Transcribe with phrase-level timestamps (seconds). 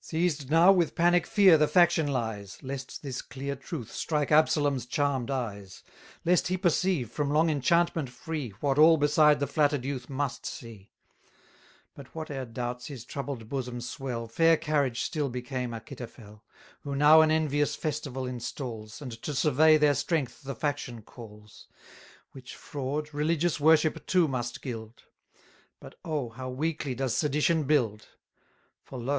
[0.00, 5.30] Seized now with panic fear the faction lies, Lest this clear truth strike Absalom's charm'd
[5.30, 5.84] eyes,
[6.24, 10.90] Lest he perceive, from long enchantment free, What all beside the flatter'd youth must see:
[11.94, 16.40] 910 But whate'er doubts his troubled bosom swell, Fair carriage still became Achitophel,
[16.80, 21.68] Who now an envious festival installs, And to survey their strength the faction calls,
[22.32, 25.04] Which fraud, religious worship too must gild.
[25.78, 26.30] But oh!
[26.30, 28.08] how weakly does sedition build!
[28.82, 29.14] For lo!